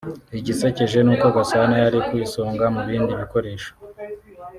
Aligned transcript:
Igisekeje 0.39 0.99
n’uko 1.05 1.25
Gasana 1.35 1.75
yari 1.83 1.99
ku 2.07 2.11
isonga 2.25 2.65
mu 2.73 2.81
bindi 2.87 3.11
bikoresho 3.21 3.71